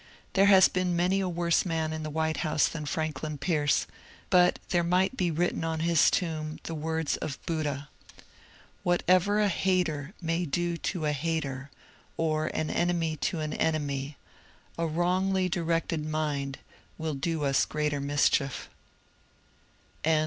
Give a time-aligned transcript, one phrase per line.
[0.33, 3.85] There has been many a worse man in the White House than Franklin Pierce,
[4.31, 7.87] but there might be written on his tomb the words of Buddha:
[8.81, 11.69] Whatever a hater may do to a hater,
[12.17, 14.17] or an enemy to an enemy,
[14.75, 16.57] a wrongly directed mind
[16.97, 18.69] will do us greater mischief."